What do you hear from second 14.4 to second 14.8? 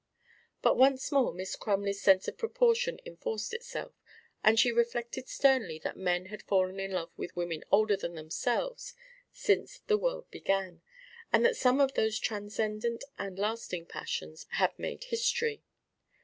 had